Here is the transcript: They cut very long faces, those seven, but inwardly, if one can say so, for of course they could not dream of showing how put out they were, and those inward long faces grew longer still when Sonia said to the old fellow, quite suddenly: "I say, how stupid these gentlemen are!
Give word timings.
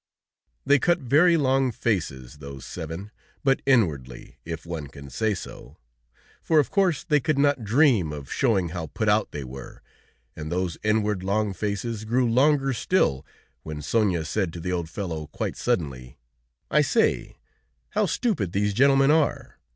They 0.65 0.79
cut 0.79 0.97
very 0.97 1.37
long 1.37 1.71
faces, 1.71 2.39
those 2.39 2.65
seven, 2.65 3.11
but 3.43 3.61
inwardly, 3.67 4.39
if 4.45 4.65
one 4.65 4.87
can 4.87 5.11
say 5.11 5.35
so, 5.35 5.77
for 6.41 6.57
of 6.59 6.71
course 6.71 7.03
they 7.03 7.19
could 7.19 7.37
not 7.37 7.63
dream 7.63 8.11
of 8.11 8.31
showing 8.33 8.69
how 8.69 8.87
put 8.87 9.07
out 9.07 9.29
they 9.31 9.43
were, 9.43 9.83
and 10.35 10.51
those 10.51 10.79
inward 10.81 11.21
long 11.21 11.53
faces 11.53 12.03
grew 12.03 12.27
longer 12.27 12.73
still 12.73 13.23
when 13.61 13.79
Sonia 13.83 14.25
said 14.25 14.51
to 14.53 14.59
the 14.59 14.71
old 14.71 14.89
fellow, 14.89 15.27
quite 15.27 15.55
suddenly: 15.55 16.17
"I 16.71 16.81
say, 16.81 17.35
how 17.89 18.07
stupid 18.07 18.53
these 18.53 18.73
gentlemen 18.73 19.11
are! 19.11 19.59